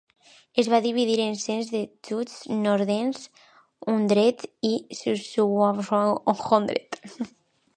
Es 0.61 0.67
va 0.73 0.77
dividir 0.83 1.17
en 1.25 1.35
cents 1.41 1.67
de 1.73 1.81
Tjust 2.07 2.47
Northern 2.63 3.13
Hundred 3.95 4.47
i 4.71 4.73
Tjust 5.03 5.29
Southern 5.35 6.41
Hundred. 6.49 7.31